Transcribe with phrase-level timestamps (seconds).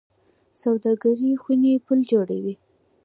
[0.61, 2.53] سوداګرۍ خونې پل جوړوي